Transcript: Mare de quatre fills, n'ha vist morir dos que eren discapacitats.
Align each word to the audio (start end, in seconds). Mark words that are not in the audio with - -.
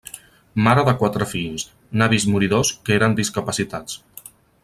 Mare 0.67 0.85
de 0.87 0.93
quatre 1.01 1.27
fills, 1.33 1.65
n'ha 2.01 2.09
vist 2.15 2.31
morir 2.37 2.51
dos 2.55 2.73
que 2.87 2.97
eren 2.97 3.17
discapacitats. 3.23 4.01